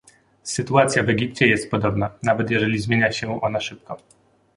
[0.43, 3.97] Sytuacja w Egipcie jest podobna, nawet jeżeli zmienia się ona szybko